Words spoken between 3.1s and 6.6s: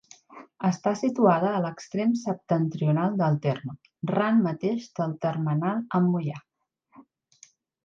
del terme, ran mateix del termenal amb Moià.